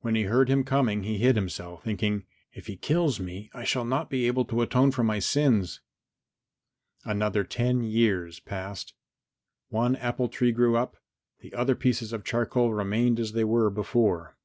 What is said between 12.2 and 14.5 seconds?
charcoal remained as they were before.